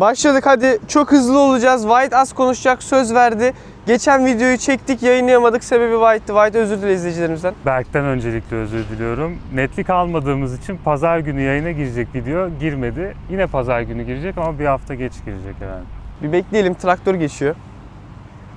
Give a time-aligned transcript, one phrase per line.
[0.00, 1.82] Başladık hadi çok hızlı olacağız.
[1.82, 3.52] White az konuşacak söz verdi.
[3.86, 5.64] Geçen videoyu çektik yayınlayamadık.
[5.64, 6.26] Sebebi White'ti.
[6.26, 7.54] White özür dile izleyicilerimizden.
[7.66, 9.38] Berk'ten öncelikle özür diliyorum.
[9.54, 13.14] Netlik almadığımız için pazar günü yayına girecek video girmedi.
[13.30, 15.84] Yine pazar günü girecek ama bir hafta geç girecek herhalde.
[16.22, 17.54] Bir bekleyelim traktör geçiyor.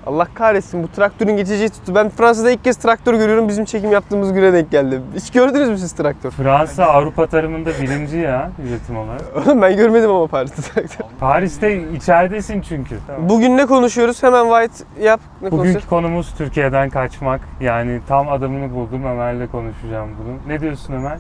[0.06, 1.96] Allah kahretsin bu traktörün geçeceği tuttu.
[1.96, 3.48] Ben Fransa'da ilk kez traktör görüyorum.
[3.48, 5.02] Bizim çekim yaptığımız güne denk geldi.
[5.16, 6.32] Hiç gördünüz mü siz traktör?
[6.32, 9.22] Fransa Avrupa tarımında birinci ya üretim olarak.
[9.48, 11.06] Oğlum ben görmedim ama Paris'te traktör.
[11.20, 12.98] Paris'te içeridesin çünkü.
[13.20, 14.24] Bugün ne konuşuyoruz?
[14.24, 15.20] Hemen White yap.
[15.42, 15.52] Ne?
[15.52, 17.42] Bugünkü konumuz Türkiye'den kaçmak.
[17.60, 20.54] Yani tam adamını buldum Ömer'le konuşacağım bunu.
[20.54, 21.18] Ne diyorsun Ömer?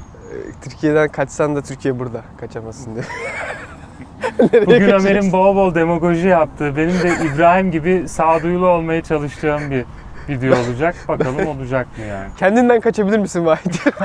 [0.61, 2.21] Türkiye'den kaçsan da Türkiye burada.
[2.39, 3.03] Kaçamazsın diye.
[4.65, 4.89] Bugün?
[4.89, 9.85] Ömer'in bol bol demagoji yaptığı, benim de İbrahim gibi sağduyulu olmaya çalıştığım bir
[10.29, 10.95] video olacak.
[11.07, 12.27] Bakalım olacak mı yani?
[12.37, 13.91] Kendinden kaçabilir misin White?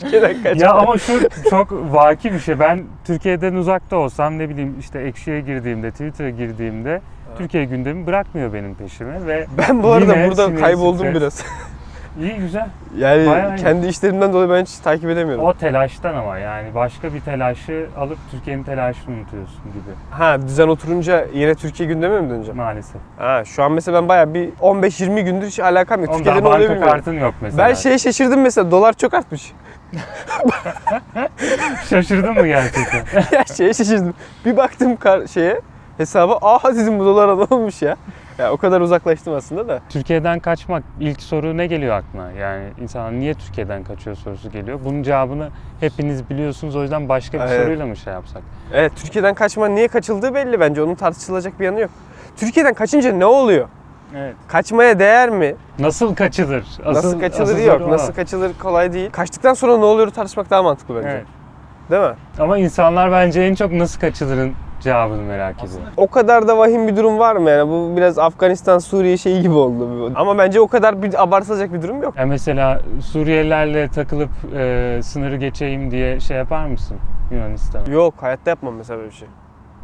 [0.00, 0.60] Türkiye'den kaç.
[0.60, 2.58] Ya ama şu çok vaki bir şey.
[2.58, 7.00] Ben Türkiye'den uzakta olsam ne bileyim işte Ekşi'ye girdiğimde, Twitter'a girdiğimde
[7.38, 11.44] Türkiye gündemi bırakmıyor benim peşime ve Ben bu arada burada kayboldum biraz.
[12.20, 12.66] iyi güzel.
[12.98, 13.56] Yani Bayağı iyi.
[13.56, 15.44] kendi işlerimden dolayı ben hiç takip edemiyorum.
[15.44, 21.26] O telaştan ama yani başka bir telaşı alıp Türkiye'nin telaşını unutuyorsun gibi Ha düzen oturunca
[21.34, 22.56] yine Türkiye gündeme mi döneceğim?
[22.56, 23.00] maalesef.
[23.18, 26.14] Ha şu an mesela ben bayağı bir 15-20 gündür hiç alakam yok.
[26.16, 26.88] Türkiye'de ne oluyor bilmiyorum.
[26.92, 27.68] kartın yok mesela.
[27.68, 29.52] Ben şeye şaşırdım mesela dolar çok artmış.
[31.90, 33.04] Şaşırdın mı gerçekten?
[33.38, 34.14] ya şeye şaşırdım.
[34.44, 35.60] Bir baktım kar- şeye
[35.96, 37.96] hesaba aa dedim bu dolar olmuş ya.
[38.38, 39.80] Ya o kadar uzaklaştım aslında da.
[39.88, 42.32] Türkiye'den kaçmak ilk soru ne geliyor aklına?
[42.32, 44.80] Yani insanlar niye Türkiye'den kaçıyor sorusu geliyor.
[44.84, 45.48] Bunun cevabını
[45.80, 47.62] hepiniz biliyorsunuz o yüzden başka bir Evet.
[47.62, 48.42] soruyla mı şey yapsak?
[48.72, 50.82] Evet Türkiye'den kaçma niye kaçıldığı belli bence.
[50.82, 51.90] Onun tartışılacak bir yanı yok.
[52.36, 53.68] Türkiye'den kaçınca ne oluyor?
[54.16, 54.34] Evet.
[54.48, 55.54] Kaçmaya değer mi?
[55.78, 56.66] Nasıl kaçılır?
[56.86, 57.88] Nasıl kaçılır asıl yok.
[57.88, 59.10] Nasıl kaçılır kolay değil.
[59.10, 61.08] Kaçtıktan sonra ne oluyor tartışmak daha mantıklı bence.
[61.08, 61.24] Evet.
[61.90, 62.14] Değil mi?
[62.38, 65.80] Ama insanlar bence en çok nasıl kaçılırın cevabını merak ediyor.
[65.96, 67.70] O kadar da vahim bir durum var mı yani?
[67.70, 70.12] Bu biraz Afganistan, Suriye şeyi gibi oldu.
[70.14, 72.16] Ama bence o kadar bir abartılacak bir durum yok.
[72.16, 76.96] Ya mesela Suriyelilerle takılıp e, sınırı geçeyim diye şey yapar mısın
[77.30, 77.90] Yunanistan'a?
[77.92, 79.28] Yok hayatta yapmam mesela böyle bir şey.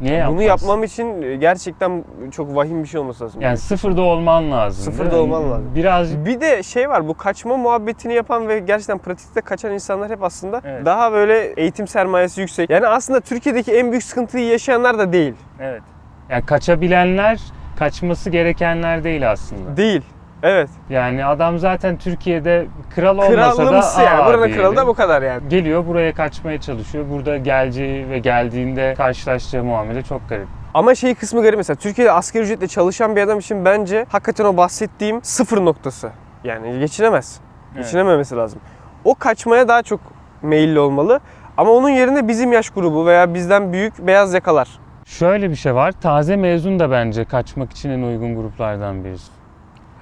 [0.01, 0.35] Niye yapmazsın?
[0.37, 3.41] Bunu yapmam için gerçekten çok vahim bir şey olması lazım.
[3.41, 4.83] Yani sıfırda olman lazım.
[4.93, 5.71] Sıfırda olman lazım.
[5.75, 10.23] Birazcık Bir de şey var bu kaçma muhabbetini yapan ve gerçekten pratikte kaçan insanlar hep
[10.23, 10.85] aslında Evet.
[10.85, 12.69] daha böyle eğitim sermayesi yüksek.
[12.69, 15.33] Yani aslında Türkiye'deki en büyük sıkıntıyı yaşayanlar da değil.
[15.59, 15.81] evet.
[16.29, 17.39] Yani kaçabilenler
[17.79, 19.77] kaçması gerekenler değil aslında.
[19.77, 20.01] Değil.
[20.43, 20.69] Evet.
[20.89, 22.65] Yani adam zaten Türkiye'de
[22.95, 24.21] kral olmasa Krallımsı da yani.
[24.21, 24.55] aa diyelim.
[24.61, 25.49] kralı da bu kadar yani.
[25.49, 27.05] Geliyor buraya kaçmaya çalışıyor.
[27.11, 30.47] Burada geleceği ve geldiğinde karşılaşacağı muamele çok garip.
[30.73, 34.57] Ama şey kısmı garip mesela Türkiye'de asgari ücretle çalışan bir adam için bence hakikaten o
[34.57, 36.11] bahsettiğim sıfır noktası.
[36.43, 37.39] Yani geçinemez.
[37.75, 37.85] Evet.
[37.85, 38.59] Geçinememesi lazım.
[39.03, 39.99] O kaçmaya daha çok
[40.41, 41.19] meyilli olmalı.
[41.57, 44.67] Ama onun yerine bizim yaş grubu veya bizden büyük beyaz yakalar.
[45.05, 45.91] Şöyle bir şey var.
[45.91, 49.42] Taze mezun da bence kaçmak için en uygun gruplardan birisi.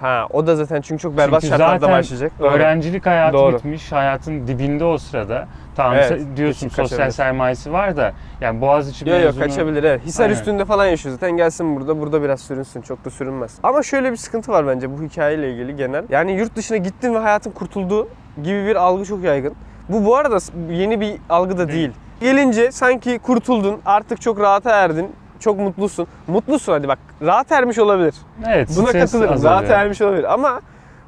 [0.02, 2.32] Ha o da zaten çünkü çok berbat Çünkü şartlarda zaten başlayacak.
[2.40, 2.50] Doğru.
[2.50, 3.56] Öğrencilik hayatı Doğru.
[3.56, 5.48] bitmiş, hayatın dibinde o sırada.
[5.76, 7.12] Tamam Evet, diyorsun sosyal kaçabilir.
[7.12, 10.06] sermayesi var da yani Boğaziçi Yok yok mezunu kaçabilir evet.
[10.06, 10.36] Hisar Aynen.
[10.36, 12.00] üstünde falan yaşıyor zaten gelsin burada.
[12.00, 12.82] Burada biraz sürünsün.
[12.82, 13.58] Çok da sürünmez.
[13.64, 16.04] Ama şöyle bir sıkıntı var bence bu hikayeyle ilgili genel.
[16.10, 18.08] Yani yurt dışına gittin ve hayatın kurtulduğu
[18.44, 19.54] gibi bir algı çok yaygın.
[19.90, 20.38] Bu bu arada
[20.74, 21.92] yeni bir algı da değil.
[22.22, 26.07] Gelince sanki kurtuldun, artık çok rahata erdin, çok mutlusun.
[26.28, 28.16] Mutlusun hadi bak, rahat ermiş olabilir.
[28.47, 30.34] Evet, Buna katılırım, rahat ermiş olabilir.
[30.34, 30.62] Ama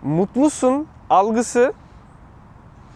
[0.04, 1.74] mutlusun algısı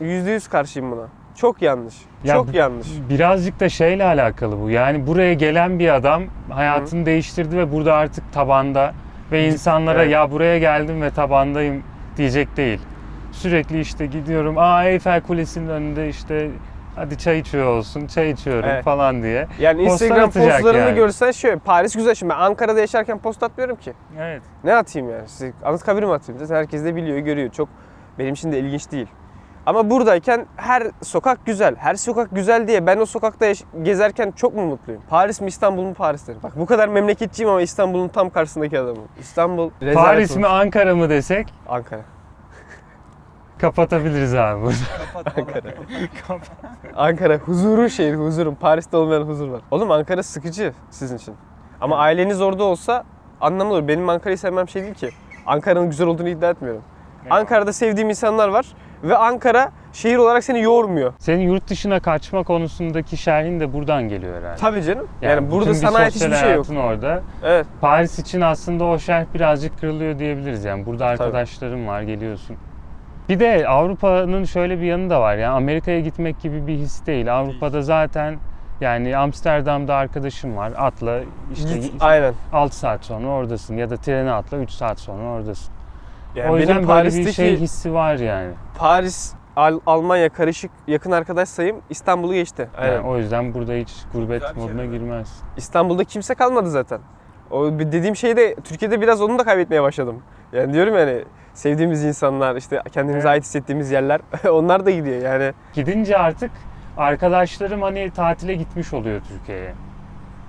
[0.01, 1.07] %100 karşıyım buna.
[1.35, 1.95] Çok yanlış.
[2.23, 2.87] Ya çok yanlış.
[3.09, 4.69] Birazcık da şeyle alakalı bu.
[4.69, 8.93] Yani buraya gelen bir adam hayatını değiştirdi ve burada artık tabanda
[9.31, 10.13] ve insanlara evet.
[10.13, 11.83] ya buraya geldim ve tabandayım
[12.17, 12.79] diyecek değil.
[13.31, 14.57] Sürekli işte gidiyorum.
[14.57, 16.49] Aa Eyfel Kulesi'nin önünde işte
[16.97, 18.83] hadi çay içiyor olsun, çay içiyorum Evet.
[18.83, 19.47] falan diye.
[19.59, 20.95] Yani Postlar Instagram atacak postlarını yani.
[20.95, 23.93] görsen şöyle Paris güzel şimdi ben Ankara'da yaşarken post atmıyorum ki.
[24.19, 24.41] Evet.
[24.63, 25.27] Ne atayım yani?
[25.27, 26.39] Size Anıtkabir'e mi atayım?
[26.39, 27.51] Zaten herkes de biliyor, görüyor.
[27.51, 27.69] Çok
[28.19, 29.07] benim için de ilginç değil.
[29.65, 31.75] Ama buradayken her sokak güzel.
[31.75, 35.01] Her sokak güzel diye ben o sokakta yaş- gezerken çok mu mutluyum?
[35.09, 36.39] Paris mi İstanbul mu Paris derim.
[36.43, 39.03] Bak bu kadar memleketçiyim ama İstanbul'un tam karşısındaki adamım.
[39.19, 40.41] İstanbul rezalet Paris olmuş.
[40.41, 42.01] mi Ankara mı desek Ankara.
[43.57, 44.75] Kapatabiliriz abi burada.
[45.37, 45.73] Ankara.
[46.95, 48.55] Ankara huzurun şehri, huzurun.
[48.55, 49.61] Paris'te olmayan huzur var.
[49.71, 51.35] Oğlum Ankara sıkıcı sizin için.
[51.81, 53.03] Ama aileniz orada olsa
[53.41, 53.87] anlamlı olur.
[53.87, 55.09] Benim Ankara'yı sevmem şey değil ki.
[55.45, 56.81] Ankara'nın güzel olduğunu iddia etmiyorum.
[57.29, 58.65] Ankara'da sevdiğim insanlar var
[59.03, 61.13] ve Ankara şehir olarak seni yormuyor.
[61.19, 64.55] Senin yurt dışına kaçma konusundaki şerhin de buradan geliyor herhalde.
[64.59, 65.07] Tabii canım.
[65.21, 66.65] Yani, bütün burada bir sana ait hiçbir şey yok.
[66.69, 67.23] orada.
[67.43, 67.65] Evet.
[67.81, 70.85] Paris için aslında o şerh birazcık kırılıyor diyebiliriz yani.
[70.85, 72.57] Burada arkadaşlarım var, geliyorsun.
[73.29, 77.35] Bir de Avrupa'nın şöyle bir yanı da var yani Amerika'ya gitmek gibi bir his değil.
[77.39, 78.37] Avrupa'da zaten
[78.81, 80.73] Yani Amsterdam'da arkadaşım var.
[80.77, 81.19] Atla
[81.53, 82.33] işte Git, aynen.
[82.53, 85.73] 6 saat sonra oradasın ya da trene atla 3 saat sonra oradasın.
[86.35, 88.49] Yani o yüzden benim böyle Paris'teki bir şey hissi var yani.
[88.77, 92.69] Paris Al- Almanya karışık yakın arkadaş sayım İstanbul'u geçti.
[92.77, 92.93] Aynen.
[92.93, 94.91] Yani o yüzden burada hiç gurbet Güzel şey moduna evet.
[94.91, 95.41] girmez.
[95.57, 96.99] İstanbul'da kimse kalmadı zaten.
[97.51, 100.21] O dediğim şeyde Türkiye'de biraz onu da kaybetmeye başladım.
[100.53, 101.23] Yani diyorum yani
[101.57, 103.33] sevdiğimiz insanlar işte kendimize Evet.
[103.33, 105.53] ait hissettiğimiz yerler onlar da gidiyor yani.
[105.73, 106.51] Gidince artık
[106.97, 109.73] arkadaşlarım hani tatile gitmiş oluyor Türkiye'ye.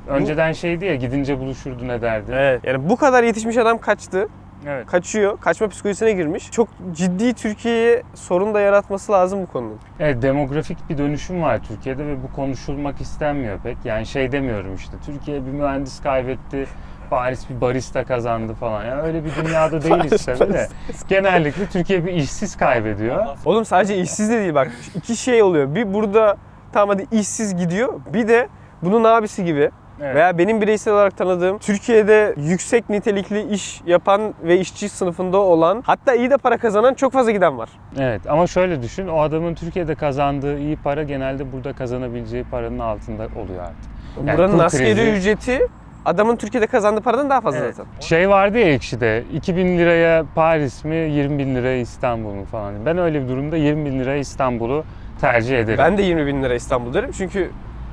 [0.09, 2.33] Önceden şeydi ya gidince buluşurdun ederdi.
[2.35, 2.65] Evet.
[2.65, 4.29] Yani bu kadar yetişmiş adam kaçtı.
[4.67, 4.87] Evet.
[4.87, 5.41] Kaçıyor.
[5.41, 6.51] Kaçma psikolojisine girmiş.
[6.51, 9.79] Çok ciddi Türkiye'ye sorun da yaratması lazım bu konunun.
[10.01, 13.77] Evet demografik bir dönüşüm var Türkiye'de ve bu konuşulmak istenmiyor pek.
[13.85, 16.67] Yani şey demiyorum işte Türkiye bir mühendis kaybetti,
[17.11, 18.85] Paris bir barista kazandı falan.
[18.85, 20.69] Yani öyle bir dünyada değiliz tabii de.
[21.09, 23.27] Genellikle Türkiye bir işsiz kaybediyor.
[23.45, 24.71] Oğlum sadece işsiz de değil bak.
[24.95, 25.75] iki şey oluyor.
[25.75, 26.37] Bir burada
[26.73, 27.93] tam hadi işsiz gidiyor.
[28.13, 28.49] Bir de
[28.83, 29.71] bunun abisi gibi
[30.03, 30.15] Evet.
[30.15, 36.15] veya benim bireysel olarak tanıdığım Türkiye'de yüksek nitelikli iş yapan ve işçi sınıfında olan hatta
[36.15, 37.69] iyi de para kazanan çok fazla giden var.
[37.99, 43.23] Evet ama şöyle düşün o adamın Türkiye'de kazandığı iyi para genelde burada kazanabileceği paranın altında
[43.23, 43.91] oluyor artık.
[44.27, 45.67] Yani Buranın askeri krizi- ücreti
[46.05, 47.75] adamın Türkiye'de kazandığı paradan daha fazla Evet.
[47.77, 48.01] zaten.
[48.01, 52.75] Şey vardı ya ekşide 2000 liraya Paris mi 20 bin liraya İstanbul mu falan.
[52.87, 54.85] Ben öyle bir durumda 20 bin liraya İstanbul'u
[55.21, 55.79] tercih ederim.
[55.79, 57.51] Ben de 20 bin lira İstanbul derim çünkü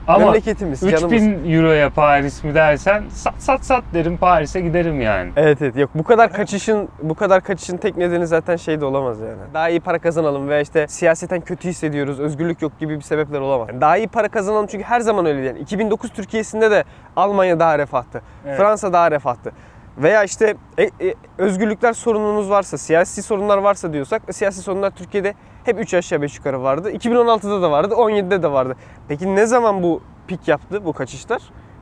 [0.08, 1.04] Ama memleketimiz, canımız.
[1.04, 5.32] 3000 euroya Paris mi dersen sat sat sat derim Paris'e giderim yani.
[5.36, 9.20] Evet evet yok bu kadar kaçışın bu kadar kaçışın tek nedeni zaten şey de olamaz
[9.22, 9.38] yani.
[9.54, 13.68] Daha iyi para kazanalım veya işte siyaseten kötü hissediyoruz, özgürlük yok gibi bir sebepler olamaz.
[13.70, 15.60] Yani daha iyi para kazanalım çünkü her zaman öyle yani.
[15.60, 16.84] 2009 Türkiye'sinde de
[17.16, 18.22] Almanya daha refahtı.
[18.46, 18.58] Evet.
[18.58, 19.52] Fransa daha refahtı.
[19.98, 25.34] Veya işte e, e, özgürlükler sorunumuz varsa, siyasi sorunlar varsa diyorsak e, siyasi sorunlar Türkiye'de
[25.64, 26.92] hep 3 aşağı 5 yukarı vardı.
[26.92, 28.76] 2016'da da vardı, 17'de de vardı.
[29.08, 31.42] Peki ne zaman bu pik yaptı bu kaçışlar?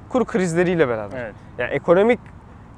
[0.09, 1.17] Kur krizleriyle beraber.
[1.17, 1.35] Evet.
[1.57, 2.19] Yani ekonomik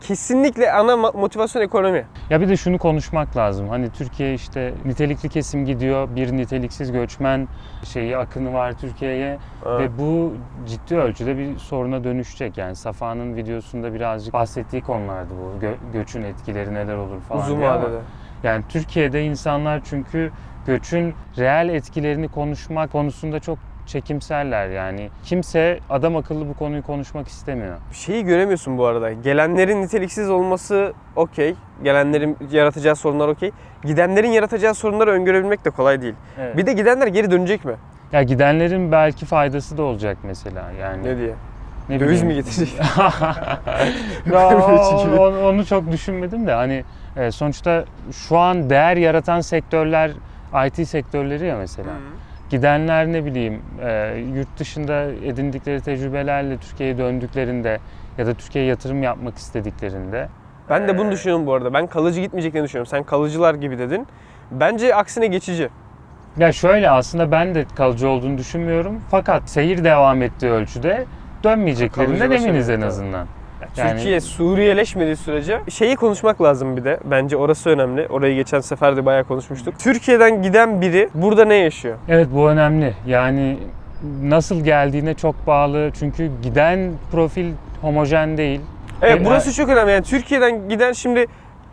[0.01, 2.06] kesinlikle ana motivasyon ekonomi.
[2.30, 3.69] Ya bir de şunu konuşmak lazım.
[3.69, 6.07] Hani Türkiye işte nitelikli kesim gidiyor.
[6.15, 7.47] Bir niteliksiz göçmen
[7.83, 10.33] şeyi akını var Türkiye'ye ve bu
[10.68, 12.57] ciddi ölçüde bir soruna dönüşecek.
[12.57, 15.65] Yani Safa'nın videosunda birazcık bahsettiği konulardı bu.
[15.65, 18.00] Gö- göçün etkileri neler olur falan Uzun vadede.
[18.44, 20.31] Yani Türkiye'de insanlar çünkü
[20.68, 25.09] göçün reel etkilerini konuşmak konusunda çok çekimserler yani.
[25.23, 27.75] Kimse adam akıllı bu konuyu konuşmak istemiyor.
[27.91, 29.13] Şeyi göremiyorsun bu arada.
[29.13, 31.55] Gelenlerin niteliksiz olması okey.
[31.83, 33.51] Gelenlerin yaratacağı sorunlar okey.
[33.83, 36.15] Gidenlerin yaratacağı sorunları öngörebilmek de kolay değil.
[36.39, 36.57] Evet.
[36.57, 37.73] Bir de gidenler geri dönecek mi?
[38.11, 41.03] Ya gidenlerin belki faydası da olacak mesela yani.
[41.03, 41.33] Ne diye?
[41.89, 42.27] Ne Döviz bileyim.
[42.27, 42.79] mi getirecek?
[44.33, 44.47] Ya,
[45.19, 46.83] onu, onu çok düşünmedim de hani
[47.17, 50.11] e, sonuçta şu an değer yaratan sektörler
[50.67, 51.89] IT sektörleri ya mesela.
[52.55, 57.79] Gidenler ne bileyim e, yurt dışında edindikleri tecrübelerle Türkiye'ye döndüklerinde
[58.17, 60.27] ya da Türkiye'ye yatırım yapmak istediklerinde
[60.69, 61.73] Ben de bunu düşünüyorum bu arada.
[61.73, 62.89] Ben kalıcı gitmeyeceklerini düşünüyorum.
[62.89, 64.07] Sen kalıcılar gibi dedin.
[64.51, 65.69] Bence aksine geçici.
[66.37, 71.05] ya şöyle aslında ben de kalıcı olduğunu düşünmüyorum fakat seyir devam ettiği ölçüde
[71.43, 73.27] dönmeyeceklerinden eminiz en azından.
[73.77, 77.00] Yani- Türkiye Suriyeleşmediği sürece şeyi konuşmak lazım bir de.
[77.06, 78.07] Bence orası önemli.
[78.07, 79.80] Orayı geçen sefer de bayağı konuşmuştuk.
[79.80, 81.98] Türkiye'den giden biri burada ne yaşıyor?
[82.10, 82.94] Evet bu önemli.
[83.07, 83.57] Yani
[84.24, 85.92] nasıl geldiğine çok bağlı.
[86.00, 87.45] Çünkü giden profil
[87.81, 88.62] homojen değil.
[89.01, 89.91] Evet burası çok önemli.
[89.91, 91.25] Yani Türkiye'den giden şimdi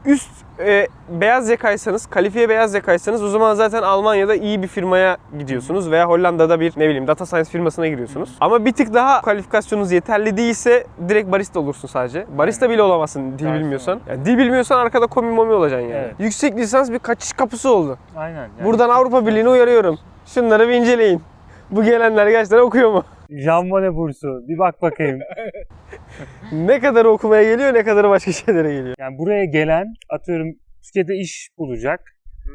[0.05, 0.31] üst
[0.67, 6.09] e, beyaz yakaysanız, kalifiye beyaz yakaysanız o zaman zaten Almanya'da iyi bir firmaya gidiyorsunuz veya
[6.09, 8.31] Hollanda'da bir ne bileyim data science firmasına giriyorsunuz.
[8.41, 12.27] Ama bir tık daha kalifikasyonunuz yeterli değilse direkt barista olursun sadece.
[12.39, 13.61] Barista bile olamazsın dil Garson.
[13.61, 14.01] bilmiyorsan.
[14.09, 16.05] Yani dil bilmiyorsan arkada komi momi olacaksın yani.
[16.05, 16.15] Evet.
[16.19, 17.99] Yüksek lisans bir kaçış kapısı oldu.
[18.17, 18.37] Aynen.
[18.37, 19.99] Yani Buradan Avrupa Birliği'ne uyarıyorum.
[20.27, 21.23] Şunları bir inceleyin.
[21.73, 23.05] Bu gelenler gerçekten okuyor mu?
[23.31, 24.49] Jean Monnet bursu.
[24.49, 25.21] Bir bak bakayım.
[26.53, 28.95] Ne kadar okumaya geliyor ne kadar başka şeylere geliyor.
[28.99, 30.49] Yani buraya gelen atıyorum
[30.85, 32.01] Türkiye'de iş bulacak.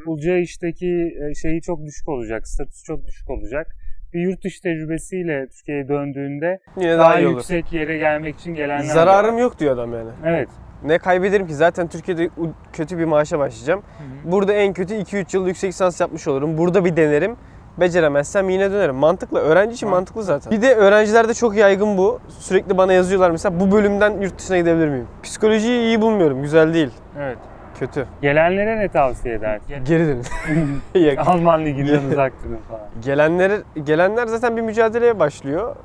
[0.05, 2.47] Bulacağı işteki e, şeyi çok düşük olacak.
[2.47, 3.67] Statüsü çok düşük olacak.
[4.13, 7.29] Bir yurt dışı tecrübesiyle Türkiye'ye döndüğünde Yine daha, daha, olur.
[7.29, 8.93] yüksek yere gelmek için gelenler var.
[8.93, 10.09] Zararım yok diyor adam yani.
[10.25, 10.49] Evet.
[10.85, 11.55] Ne kaybederim ki?
[11.55, 12.29] Zaten Türkiye'de
[12.73, 13.83] kötü bir maaşa başlayacağım.
[14.23, 16.57] Burada en kötü 2-3 yıl yüksek lisans yapmış olurum.
[16.57, 17.35] Burada bir denerim.
[17.79, 18.95] Beceremezsem yine dönerim.
[18.95, 19.39] Mantıklı.
[19.39, 20.51] Öğrenci için mantıklı zaten.
[20.51, 22.19] Bir de öğrencilerde çok yaygın bu.
[22.39, 25.07] Sürekli bana yazıyorlar mesela bu bölümden yurt dışına gidebilir miyim?
[25.23, 26.41] Psikolojiyi iyi bulmuyorum.
[26.41, 26.89] Güzel değil.
[27.19, 27.37] Evet.
[27.79, 28.05] Kötü.
[28.21, 29.75] Gelenlere ne tavsiye edersin?
[29.85, 31.17] Geri dönün.
[31.17, 32.81] Alman liginden uzak durun falan.
[33.03, 33.51] Gelenler
[33.83, 35.75] gelenler zaten bir mücadeleye başlıyor.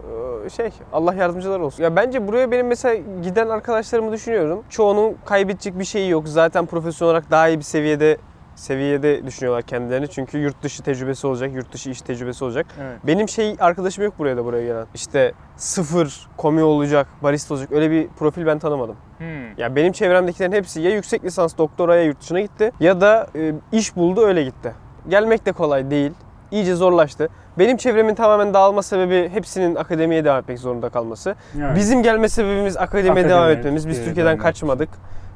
[0.46, 1.82] Ee, Şey Allah yardımcılar olsun.
[1.82, 4.62] Ya bence buraya benim mesela giden arkadaşlarımı düşünüyorum.
[4.70, 6.28] Çoğunun kaybedecek bir şeyi yok.
[6.28, 8.16] Zaten profesyonel olarak daha iyi bir seviyede
[8.62, 10.08] seviyede düşünüyorlar kendilerini.
[10.08, 12.66] Çünkü yurt dışı tecrübesi olacak, yurt dışı iş tecrübesi olacak.
[12.82, 12.98] Evet.
[13.06, 14.86] Benim şey arkadaşım yok buraya da buraya gelen.
[14.94, 17.72] İşte sıfır komi olacak, barista olacak.
[17.72, 18.96] Öyle bir profil ben tanımadım.
[19.18, 19.58] Hmm.
[19.58, 23.96] Ya benim çevremdekilerin hepsi ya yüksek lisans doktoraya yurt dışına gitti ya da e, iş
[23.96, 24.72] buldu öyle gitti.
[25.08, 26.12] Gelmek de kolay değil.
[26.50, 27.28] İyice zorlaştı.
[27.58, 31.34] Benim çevremin tamamen dağılma sebebi hepsinin akademiye devam etmek zorunda kalması.
[31.58, 31.76] Yani.
[31.76, 33.88] Bizim gelme sebebimiz akademiye Akademiye, devam etmemiz.
[33.88, 34.88] Biz Türkiye'den kaçmadık.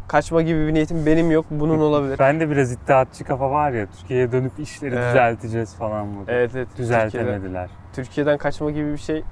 [0.08, 1.46] Kaçma gibi bir niyetim benim yok.
[1.50, 2.18] Bunun olabilir.
[2.18, 5.08] Ben de biraz iddiatçı kafa var ya Türkiye'ye dönüp işleri Evet.
[5.10, 6.24] düzelteceğiz falan mı?
[6.28, 6.68] Evet evet.
[6.76, 7.70] Türkiye'den, Düzeltemediler.
[7.92, 9.22] Türkiye'den kaçma gibi bir şey.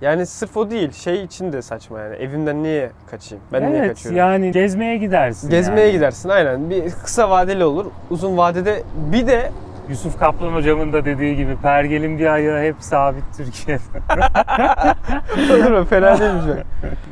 [0.00, 0.92] Yani sırf o değil.
[0.92, 2.16] Şey için de saçma yani.
[2.16, 3.44] Evimden niye kaçayım?
[3.52, 4.18] Ben niye evet kaçıyorum?
[4.18, 5.50] yani gezmeye gidersin.
[5.50, 5.92] Gezmeye yani.
[5.92, 6.70] gidersin aynen.
[6.70, 7.86] Bir kısa vadeli olur.
[8.10, 8.82] Uzun vadede
[9.12, 9.50] bir de
[9.88, 13.82] Yusuf Kaplan hocamın da dediği gibi pergelin bir ayağı hep sabit Türkiye'de.
[15.54, 15.84] Olur mu?
[15.84, 16.44] Fena değilmiş.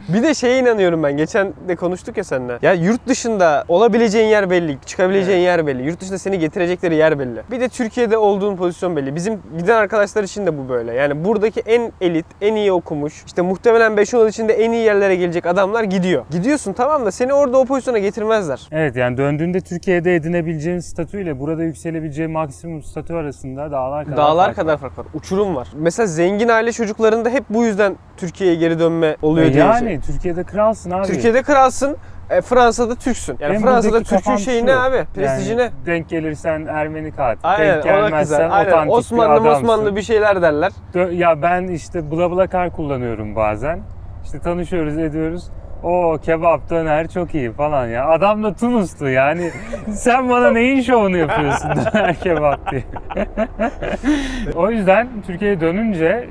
[0.09, 1.17] Bir de şeye inanıyorum ben.
[1.17, 2.59] Geçen de konuştuk ya seninle.
[2.63, 4.79] Ya yurt dışında olabileceğin yer belli.
[4.87, 5.83] Çıkabileceğin yer belli.
[5.83, 7.43] Yurt dışında seni getirecekleri yer belli.
[7.51, 9.15] Bir de Türkiye'de olduğun pozisyon belli.
[9.15, 10.93] Bizim giden arkadaşlar için de bu böyle.
[10.95, 15.17] Yani buradaki en elit, en iyi okumuş, işte muhtemelen 5 yıl içinde en iyi yerlere
[15.17, 16.25] gelecek adamlar gidiyor.
[16.31, 18.69] Gidiyorsun tamam da seni orada o pozisyona getirmezler.
[18.73, 24.57] evet yani döndüğünde Türkiye'de edinebileceğin statüyle burada yükselebileceğin maksimum statü arasında dağlar kadar Dağlar fark
[24.57, 24.79] kadar var.
[24.79, 25.07] fark var.
[25.15, 25.69] Uçurum var.
[25.75, 29.65] Mesela zengin aile çocuklarında hep bu yüzden Türkiye'ye geri dönme oluyor E diye.
[29.65, 31.07] yani Türkiye'de kralsın abi.
[31.07, 31.97] Türkiye'de kralsın,
[32.31, 33.37] e, Fransa'da Türksün.
[33.41, 35.05] Yani Benim Fransa'da Türk'ün şeyi şu, ne abi?
[35.15, 35.71] Prestiji yani ne?
[35.87, 37.41] Denk gelirsen Ermeni katil.
[37.43, 38.51] Aynen denk gelmezsen.
[38.51, 38.71] Aynen.
[38.71, 39.65] otantik Osmanlı bir adamsın.
[39.65, 40.73] Osmanlı bir şeyler derler.
[41.13, 43.81] Ya ben işte BlaBlaCar kullanıyorum bazen.
[44.25, 45.51] İşte tanışıyoruz ediyoruz.
[45.83, 48.09] O kebap döner çok iyi falan ya.
[48.09, 49.51] Adam da Tunus'tu yani.
[49.93, 52.85] Sen bana neyin şovunu yapıyorsun döner kebap diye.
[54.57, 56.29] o yüzden Türkiye'ye dönünce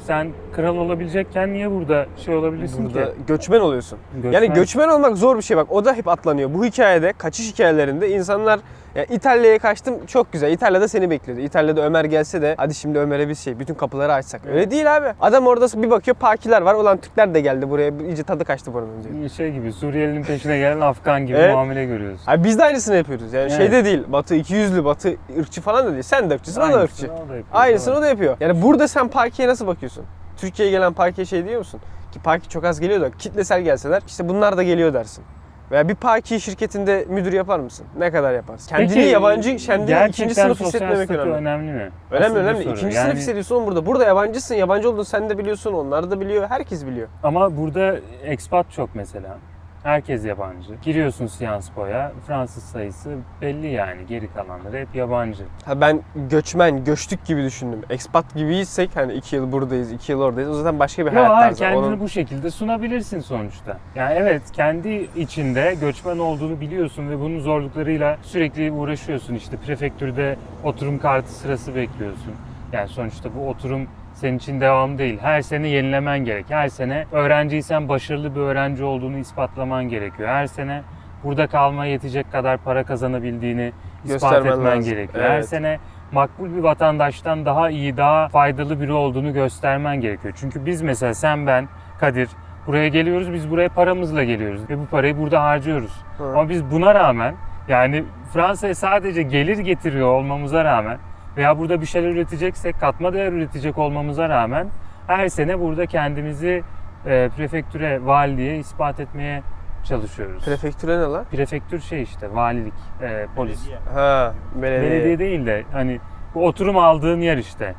[0.00, 3.12] sen kral olabilecekken niye burada şey olabilirsin Burada ki?
[3.26, 3.98] göçmen oluyorsun.
[4.14, 4.32] Göçmen.
[4.32, 5.72] Yani göçmen olmak zor bir şey bak.
[5.72, 6.54] O da hep atlanıyor.
[6.54, 8.60] Bu hikayede, kaçış hikayelerinde insanlar
[8.96, 10.52] ya İtalya'ya kaçtım çok güzel.
[10.52, 11.40] İtalya'da seni bekliyordu.
[11.42, 14.46] İtalya'da Ömer gelse de hadi şimdi Ömer'e bir şey bütün kapıları açsak.
[14.46, 15.06] Öyle değil abi.
[15.20, 16.74] Adam orada bir bakıyor pakiler var.
[16.74, 17.92] Ulan Türkler de geldi buraya.
[18.06, 19.28] İyice tadı kaçtı buranın diyor.
[19.28, 21.54] şey gibi Suriyelinin peşine gelen Afgan gibi Evet.
[21.54, 22.24] muamele görüyorsun.
[22.30, 23.32] Abi biz de aynısını yapıyoruz.
[23.32, 23.56] Yani Evet.
[23.56, 24.04] şeyde değil.
[24.08, 26.02] Batı ikiyüzlü, Batı ırkçı falan da değil.
[26.02, 27.06] Sen de ırkçısın, o da ırkçı.
[27.06, 28.36] o da yapıyor, Aynısını o da yapıyor.
[28.40, 30.04] Yani burada sen Paki'ye nasıl bakıyorsun?
[30.36, 31.80] Türkiye'ye gelen Paki'ye şey diyor musun?
[32.12, 35.24] Ki Paki çok az geliyor da kitlesel gelseler işte bunlar da geliyor dersin.
[35.70, 37.86] Veya bir Paki şirketinde müdür yapar mısın?
[37.98, 38.68] Ne kadar yaparsın?
[38.68, 41.32] Kendini Peki, yabancı, kendini ikinci sınıf hissetmemek önemli.
[41.32, 41.90] önemli mi?
[42.10, 42.62] Önemli bir önemli.
[42.62, 43.86] İkinci Yani- sınıf hissediyorsun burada.
[43.86, 44.54] Burada yabancısın.
[44.54, 45.72] Yabancı olduğunu sen de biliyorsun.
[45.72, 46.48] Onlar da biliyor.
[46.48, 47.08] Herkes biliyor.
[47.22, 49.38] Ama burada expat çok mesela.
[49.86, 50.74] Herkes yabancı.
[50.82, 54.06] Giriyorsun Sciences-Po'ya, Fransız sayısı belli yani.
[54.08, 55.42] Geri kalanları hep yabancı.
[55.64, 56.00] Ha ben
[56.30, 57.80] göçmen, göçtük gibi düşündüm.
[57.90, 60.50] Expat gibiysek hani iki yıl buradayız, iki yıl oradayız.
[60.50, 61.58] O zaten başka bir Yo, hayat hayır, tarzı.
[61.58, 63.78] kendini Onun- bu şekilde sunabilirsin sonuçta.
[63.94, 69.34] Yani evet kendi içinde göçmen olduğunu biliyorsun ve bunun zorluklarıyla sürekli uğraşıyorsun.
[69.34, 72.32] İşte prefektürde oturum kartı sırası bekliyorsun.
[72.72, 75.18] Yani sonuçta bu oturum senin için devam değil.
[75.22, 76.46] Her sene yenilemen gerek.
[76.48, 80.28] Her sene öğrenciysen başarılı bir öğrenci olduğunu ispatlaman gerekiyor.
[80.28, 80.82] Her sene
[81.24, 83.72] burada kalmaya yetecek kadar para kazanabildiğini
[84.04, 84.90] ispat Göstermen etmen lazım.
[84.94, 85.24] gerekiyor.
[85.24, 85.48] Her Evet.
[85.48, 85.78] sene
[86.12, 90.34] makbul bir vatandaştan daha iyi, daha faydalı biri olduğunu göstermen gerekiyor.
[90.40, 91.68] Çünkü biz mesela sen, ben,
[92.00, 92.28] Kadir
[92.66, 93.32] buraya geliyoruz.
[93.32, 96.04] Biz buraya paramızla geliyoruz ve bu parayı burada harcıyoruz.
[96.18, 96.24] Hı.
[96.24, 97.34] Ama biz buna rağmen
[97.68, 100.98] yani Fransa'ya sadece gelir getiriyor olmamıza rağmen
[101.36, 104.68] veya burada bir şeyler üreteceksek katma değer üretecek olmamıza rağmen
[105.06, 106.62] her sene burada kendimizi
[107.06, 109.42] e, prefektüre, valiliğe ispat etmeye
[109.84, 110.44] çalışıyoruz.
[110.44, 111.24] Prefektüre ne lan?
[111.30, 113.60] Prefektür şey işte valilik, e, polis.
[113.94, 114.90] Ha, belediye.
[114.90, 116.00] Belediye değil de hani
[116.34, 117.74] bu oturum aldığın yer işte.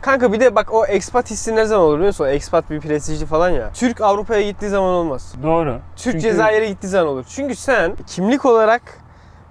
[0.00, 2.24] Kanka bir de bak o expat hissi ne zaman olur biliyor musun?
[2.24, 3.70] O expat bir prestijli falan ya.
[3.74, 5.34] Türk Avrupa'ya gittiği zaman olmaz.
[5.42, 5.72] Doğru.
[5.96, 7.24] Türk Çünkü- Cezayir'e gittiği zaman olur.
[7.28, 8.82] Çünkü sen kimlik olarak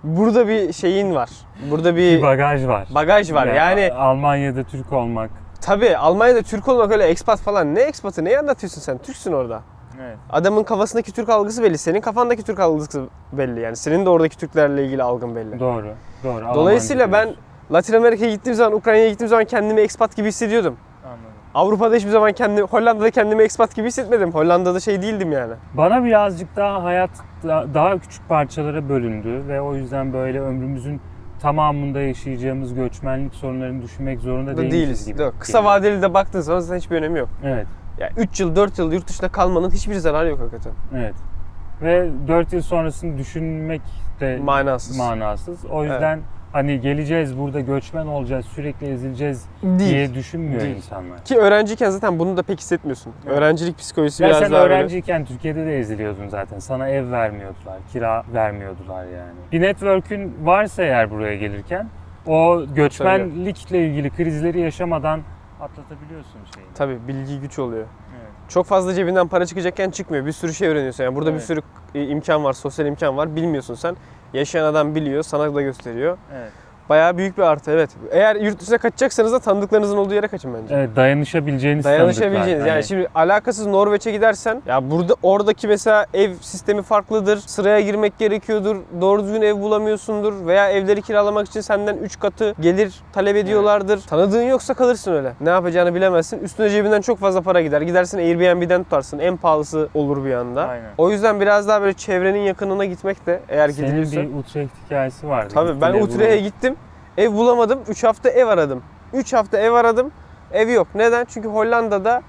[0.04, 1.30] burada bir şeyin var.
[1.72, 2.88] Burada bir bir bagaj var.
[2.96, 3.48] bagaj var.
[3.48, 5.30] Yani Almanya'da Türk olmak.
[5.62, 7.76] tabii Almanya'da Türk olmak öyle expat falan.
[7.76, 8.26] Ne expatı?
[8.26, 8.98] Neyi anlatıyorsun sen?
[8.98, 9.62] Türksün orada.
[10.02, 10.18] Evet.
[10.30, 11.78] Adamın kafasındaki Türk algısı belli.
[11.78, 13.04] Senin kafandaki Türk algısı
[13.34, 13.60] belli.
[13.60, 15.60] Yani senin de oradaki Türklerle ilgili algın belli.
[15.60, 15.88] Doğru.
[16.24, 16.46] Doğru.
[16.56, 17.30] Dolayısıyla ben.
[17.72, 20.78] Latin Amerika'ya gittiğim zaman, Ukrayna'ya gittiğim zaman kendimi expat gibi hissediyordum.
[21.56, 24.32] Avrupa'da hiçbir zaman kendimi, Hollanda'da kendimi expat gibi hissetmedim.
[24.32, 25.54] Hollanda'da şey değildim yani.
[25.74, 27.10] Bana birazcık daha hayat
[27.44, 31.02] da- daha küçük parçalara bölündü ve o yüzden böyle ömrümüzün
[31.42, 35.08] tamamında yaşayacağımız göçmenlik sorunlarını düşünmek zorunda Da değiliz değiliz.
[35.08, 35.22] gibi.
[35.22, 35.34] Yok.
[35.40, 37.30] Kısa vadeli de baktığın zaman zaten hiçbir önemi yok.
[37.44, 37.68] Evet.
[38.00, 40.72] Ya 3 yıl, 4 yıl yurt dışında kalmanın hiçbir zararı yok hakikaten.
[40.96, 41.16] Evet.
[41.82, 43.82] Ve 4 yıl sonrasını düşünmek
[44.20, 44.98] de Manasız.
[44.98, 45.66] manasız.
[45.66, 46.20] O yüzden
[46.54, 49.90] hani geleceğiz burada göçmen olacağız sürekli ezileceğiz Değil.
[49.90, 50.76] diye düşünmüyor Değil.
[50.76, 51.26] insanlar.
[51.26, 53.14] Ki öğrenciyken zaten bunu da pek hissetmiyorsun.
[53.28, 53.38] Evet.
[53.38, 56.60] Öğrencilik psikolojisi Ya biraz sen daha böyle- öğrenciyken Türkiye'de de eziliyordun zaten.
[56.60, 59.32] Sana ev vermiyordular, kira vermiyordular yani.
[59.52, 61.88] Bir network'ün varsa eğer buraya gelirken
[62.28, 65.20] o göçmenlikle ilgili krizleri yaşamadan
[65.62, 66.66] atlatabiliyorsun şeyi.
[66.76, 67.86] Tabii bilgi güç oluyor.
[68.54, 70.26] Çok fazla cebinden para çıkacakken çıkmıyor.
[70.26, 71.04] Bir sürü şey öğreniyorsun.
[71.04, 71.46] Yani burada bir Evet.
[71.46, 71.62] sürü
[71.96, 73.36] e, imkan var, sosyal imkan var.
[73.36, 73.96] Bilmiyorsun sen.
[74.34, 76.18] Yaşayan adam biliyor, sana da gösteriyor.
[76.34, 76.52] Evet.
[76.92, 77.90] Bayağı büyük bir artı evet.
[78.12, 80.76] Eğer yurt dışına kaçacaksanız da tanıdıklarınızın olduğu yere kaçın bence.
[80.76, 82.60] Evet, dayanışabileceğiniz Dayanışabileceğiniz.
[82.60, 87.38] Yani Hani şimdi alakasız Norveç'e gidersen ya burada oradaki mesela ev sistemi farklıdır.
[87.38, 88.78] Sıraya girmek gerekiyordur.
[89.02, 94.02] Doğru düzgün ev bulamıyorsundur veya evleri kiralamak için senden 3 katı gelir talep ediyorlardır.
[94.02, 95.34] Tanıdığın yoksa kalırsın öyle.
[95.42, 96.40] Ne yapacağını bilemezsin.
[96.40, 97.82] Üstüne cebinden çok fazla para gider.
[97.82, 99.20] Gidersin Airbnb'den tutarsın.
[99.20, 100.68] En pahalısı olur bir anda.
[100.68, 100.90] Aynen.
[100.98, 104.22] O yüzden biraz daha böyle çevrenin yakınına gitmek de eğer Senin gidiliyorsa.
[104.22, 105.54] bir Utrecht hikayesi vardı.
[105.54, 106.76] Tabii ben Utrecht'e gittim.
[107.18, 107.80] Ev bulamadım.
[107.90, 108.84] 3 hafta ev aradım.
[109.14, 110.12] 3 hafta ev aradım.
[110.52, 110.88] Ev yok.
[110.96, 111.26] Neden?
[111.26, 112.22] Çünkü Hollanda'da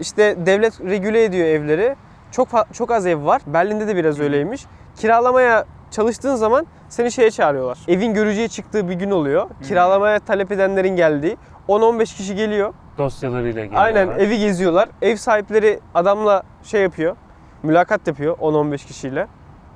[0.00, 1.96] işte devlet regüle ediyor evleri.
[2.30, 3.42] Çok çok az ev var.
[3.46, 4.66] Berlin'de de biraz öyleymiş.
[4.96, 7.78] Kiralamaya çalıştığın zaman seni şeye çağırıyorlar.
[7.88, 9.46] Evin görücüye çıktığı bir gün oluyor.
[9.68, 11.36] Kiralamaya talep edenlerin geldiği.
[11.68, 12.74] 10-15 kişi geliyor.
[12.98, 13.86] dosyalarıyla geliyorlar.
[13.86, 14.88] Aynen evi geziyorlar.
[15.02, 17.16] Ev sahipleri adamla şey yapıyor.
[17.62, 19.26] Mülakat yapıyor 10-15 kişiyle.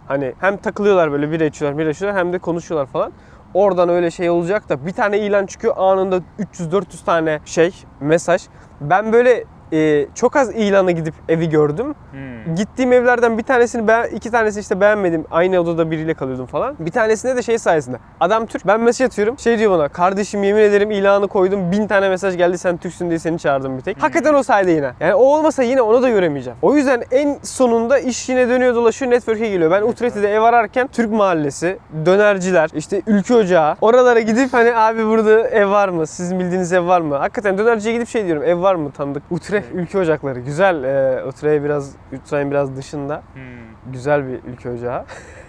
[0.08, 3.12] Hani hem takılıyorlar böyle bir içiyorlar bir içiyorlar hem de konuşuyorlar falan.
[3.54, 8.42] Oradan öyle şey olacak da bir tane ilan çıkıyor anında 300-400 tane şey mesaj.
[8.80, 11.94] Ben böyle e, çok az ilana gidip evi gördüm.
[12.10, 12.54] Hmm.
[12.54, 15.24] Gittiğim evlerden bir tanesini ben iki tanesi işte beğenmedim.
[15.30, 16.74] Aynı odada biriyle kalıyordum falan.
[16.78, 17.96] Bir tanesinde de şey sayesinde.
[18.20, 18.66] Adam Türk.
[18.66, 19.38] Ben mesaj atıyorum.
[19.38, 19.88] Şey diyor bana.
[19.88, 21.72] Kardeşim yemin ederim ilanı koydum.
[21.72, 24.02] Bin tane mesaj geldi sen Türksün diye seni çağırdım bir tek.
[24.02, 24.92] Hakikaten o sayede yine.
[25.00, 26.58] Yani o olmasa yine onu da göremeyeceğim.
[26.62, 29.70] O yüzden en sonunda iş yine dönüyor dolaşıyor network'e geliyor.
[29.70, 33.76] Ben Utrecht'te ev ararken Türk mahallesi, dönerciler, işte ülke ocağı.
[33.80, 36.06] Oralara gidip hani abi burada ev var mı?
[36.06, 37.16] Sizin bildiğiniz ev var mı?
[37.16, 38.42] Hakikaten dönerciye gidip şey diyorum.
[38.42, 39.22] Ev var mı tanıdık?
[39.30, 40.40] Utrecht ülke ocakları.
[40.40, 40.84] Güzel.
[40.84, 43.22] E, Utrecht'e biraz Utrecht'in biraz dışında.
[43.34, 43.92] Hmm.
[43.92, 45.04] Güzel bir ülke ocağı.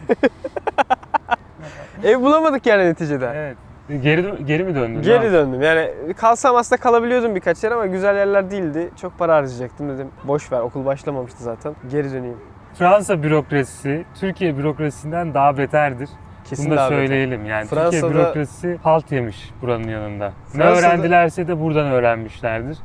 [2.04, 3.32] Ev bulamadık yani neticede.
[3.36, 3.58] Evet.
[4.04, 4.98] Geri, geri mi döndün?
[4.98, 5.62] Ne Geri döndüm.
[5.62, 8.90] Yani kalsam aslında kalabiliyordum birkaç yer ama güzel yerler değildi.
[9.02, 10.08] Çok para harcayacaktım dedim.
[10.24, 11.76] Boş ver okul başlamamıştı zaten.
[11.92, 12.38] Geri döneyim.
[12.74, 16.10] Fransa bürokrasisi Türkiye bürokrasisinden daha beterdir.
[16.50, 16.98] Kesin Bunu da daha beter.
[17.08, 17.46] söyleyelim.
[17.46, 20.28] Yani Fransa'da- Türkiye bürokrasisi halt yemiş buranın yanında.
[20.28, 22.78] Ne Fransa'da- öğrendilerse de buradan öğrenmişlerdir.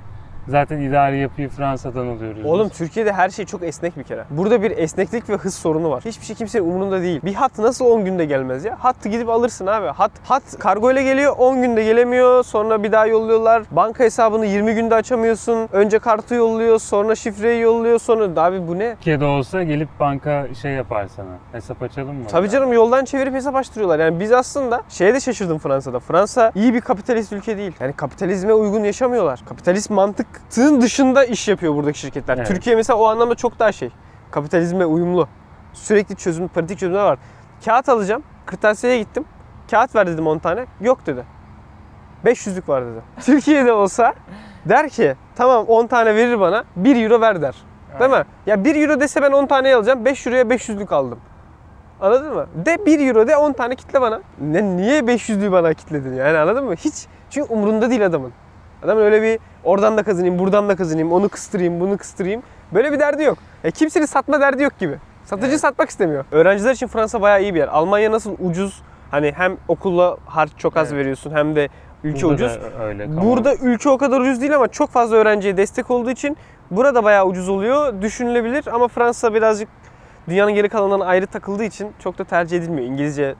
[0.49, 2.45] Zaten idari yapıyı Fransa'dan alıyoruz.
[2.45, 2.79] Oğlum biz.
[2.79, 4.25] Türkiye'de her şey çok esnek bir kere.
[4.31, 6.03] Burada bir esneklik ve hız sorunu var.
[6.05, 7.21] Hiçbir şey kimsenin umurunda değil.
[7.25, 8.77] Bir hat nasıl 10 günde gelmez ya?
[8.79, 9.87] Hattı gidip alırsın abi.
[9.87, 12.45] Hat hat kargo ile geliyor 10 günde gelemiyor.
[12.45, 13.63] Sonra bir daha yolluyorlar.
[13.71, 15.69] Banka hesabını 20 günde açamıyorsun.
[15.73, 18.95] Önce kartı yolluyor, sonra şifreyi yolluyor, sonra abi bu ne?
[18.95, 21.39] Türkiye'de olsa gelip banka şey yapar sana.
[21.53, 22.25] Hesap açalım mı?
[22.31, 23.99] Tabii canım yoldan çevirip hesap açtırıyorlar.
[23.99, 26.01] Yani biz aslında şeye de şaşırdım Fransa'da.
[26.01, 27.73] Fransa iyi bir kapitalist ülke değil.
[27.81, 29.41] Yani kapitalizme uygun yaşamıyorlar.
[29.49, 29.91] Kapitalist
[30.31, 32.37] mantıktığın dışında iş yapıyor buradaki şirketler.
[32.37, 32.47] Evet.
[32.47, 33.91] Türkiye mesela o anlamda çok daha şey.
[34.31, 35.29] Kapitalizme uyumlu.
[35.73, 37.19] Sürekli çözüm, pratik çözümler var.
[37.65, 38.23] Kağıt alacağım.
[38.47, 39.25] Kırtasiyeye gittim.
[39.71, 40.67] Kağıt ver dedim 10 tane.
[40.81, 41.25] Yok dedi.
[42.25, 43.01] 500'lük var dedi.
[43.21, 44.15] Türkiye'de olsa
[44.69, 47.55] der ki tamam 10 tane verir bana 1 euro ver der.
[48.01, 48.25] Değil mi?
[48.47, 50.05] Ya 1 euro dese ben 10 tane alacağım.
[50.05, 51.19] 5 euroya 500'lük aldım.
[52.01, 52.47] Anladın mı?
[52.55, 54.21] De 1 euro de 10 tane kitle bana.
[54.41, 56.75] Ne, niye 500'lüğü bana kitledin yani anladın mı?
[56.75, 57.07] Hiç.
[57.31, 58.33] Çünkü umurunda değil adamın.
[58.85, 62.43] Adamın öyle bir oradan da kazanayım, buradan da kazanayım, onu kıstırayım, bunu kıstırayım.
[62.75, 63.39] Böyle bir derdi yok.
[63.65, 64.95] E, kimsenin satma derdi yok gibi.
[65.25, 65.61] Satıcı Evet.
[65.61, 66.25] satmak istemiyor.
[66.33, 67.69] Öğrenciler için Fransa bayağı iyi bir yer.
[67.69, 68.83] Almanya nasıl ucuz?
[69.11, 71.01] Hani hem okulla harç çok az Evet.
[71.01, 71.69] veriyorsun hem de
[72.05, 72.59] ülke Burada ucuz.
[72.83, 73.07] öyle.
[73.07, 73.25] Tamam.
[73.25, 76.37] Burada ülke o kadar ucuz değil ama çok fazla öğrenciye destek olduğu için
[76.71, 78.03] burada bayağı ucuz oluyor.
[78.03, 79.69] Düşünülebilir ama Fransa birazcık
[80.29, 82.87] dünyanın geri kalanından ayrı takıldığı için çok da tercih edilmiyor.
[82.89, 83.35] İngilizce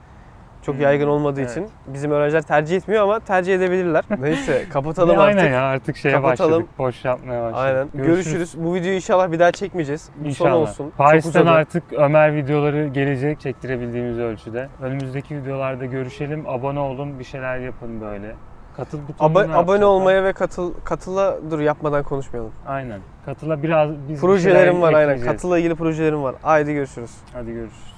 [0.61, 1.51] çok Hmm, yaygın olmadığı evet.
[1.51, 4.03] için bizim öğrenciler tercih etmiyor ama tercih edebilirler.
[4.19, 5.51] Neyse kapatalım Aynen artık.
[5.51, 6.51] ya artık şeye Kapatalım.
[6.51, 6.69] başladık.
[6.79, 7.89] Boş yapmaya başladık.
[7.93, 8.07] Aynen.
[8.07, 8.53] Görüşürüz.
[8.57, 10.09] Bu videoyu inşallah bir daha çekmeyeceğiz.
[10.15, 10.51] Bu İnşallah.
[10.51, 10.91] son olsun.
[10.97, 14.67] Paris'ten artık Ömer videoları gelecek çektirebildiğimiz ölçüde.
[14.81, 16.49] Önümüzdeki videolarda görüşelim.
[16.49, 17.19] Abone olun.
[17.19, 18.35] Bir şeyler yapın böyle.
[18.77, 22.51] Katıl butonuna abone olmaya ve katıl katıla dur yapmadan konuşmayalım.
[22.67, 22.99] Aynen.
[23.25, 25.19] Katıla biraz biz bir Projelerim şeyler var aynen.
[25.21, 26.35] Katıla ilgili projelerim var.
[26.41, 27.11] Haydi görüşürüz.
[27.33, 27.90] Hadi görüşürüz.